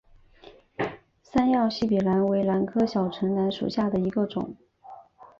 [1.21, 4.55] 三药细笔兰为兰科小唇兰属下的一个种。